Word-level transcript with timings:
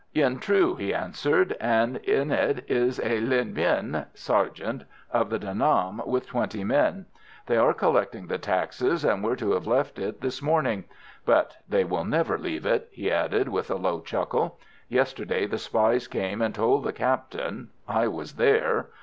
"Yen 0.13 0.39
Trieu," 0.39 0.73
he 0.73 0.95
answered; 0.95 1.55
"and 1.61 1.97
in 1.97 2.31
it 2.31 2.65
is 2.67 2.97
a 3.03 3.19
linh 3.21 3.53
binh 3.53 4.07
(sergeant) 4.15 4.81
of 5.11 5.29
the 5.29 5.37
De 5.37 5.53
Nam 5.53 6.01
with 6.07 6.25
twenty 6.25 6.63
men. 6.63 7.05
They 7.45 7.55
are 7.57 7.71
collecting 7.75 8.25
the 8.25 8.39
taxes, 8.39 9.05
and 9.05 9.23
were 9.23 9.35
to 9.35 9.51
have 9.51 9.67
left 9.67 9.99
it 9.99 10.21
this 10.21 10.41
morning. 10.41 10.85
But 11.23 11.57
they 11.69 11.83
will 11.83 12.03
never 12.05 12.39
leave 12.39 12.65
it," 12.65 12.89
he 12.91 13.11
added, 13.11 13.49
with 13.49 13.69
a 13.69 13.75
low 13.75 13.99
chuckle. 13.99 14.57
"Yesterday 14.89 15.45
the 15.45 15.59
spies 15.59 16.07
came 16.07 16.41
and 16.41 16.55
told 16.55 16.83
the 16.83 16.93
Captain. 16.93 17.69
I 17.87 18.07
was 18.07 18.37
there. 18.37 18.87